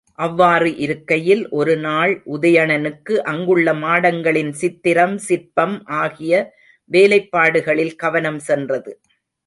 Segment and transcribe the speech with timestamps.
[0.19, 6.33] அவ்வாறு இருக்கையில் ஒருநாள் உதயணனுக்கு அங்குள்ள மாடங்களின் சித்திரம், சிற்பம் ஆகிய
[6.91, 8.91] வேலைப்பாடுகளில் கவனம் சென்றது.